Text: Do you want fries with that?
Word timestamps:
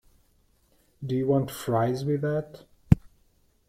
Do 1.05 1.15
you 1.15 1.27
want 1.27 1.51
fries 1.51 2.05
with 2.05 2.21
that? 2.21 2.65